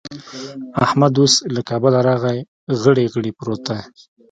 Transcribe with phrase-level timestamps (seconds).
[0.85, 2.39] احمد اوس له کابله راغی؛
[2.81, 3.79] غړي غړي پروت دی.